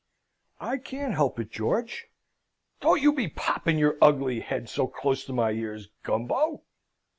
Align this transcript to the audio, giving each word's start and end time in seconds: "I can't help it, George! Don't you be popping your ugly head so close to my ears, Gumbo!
"I 0.59 0.77
can't 0.79 1.13
help 1.13 1.39
it, 1.39 1.51
George! 1.51 2.07
Don't 2.79 3.03
you 3.03 3.13
be 3.13 3.27
popping 3.27 3.77
your 3.77 3.99
ugly 4.01 4.39
head 4.39 4.67
so 4.67 4.87
close 4.87 5.25
to 5.25 5.31
my 5.33 5.51
ears, 5.51 5.89
Gumbo! 6.01 6.63